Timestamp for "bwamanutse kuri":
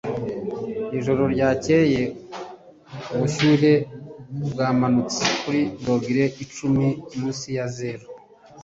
4.51-5.61